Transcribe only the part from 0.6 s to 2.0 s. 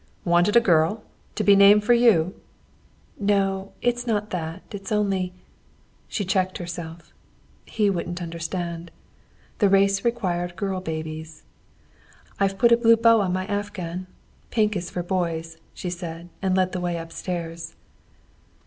girl, to be named for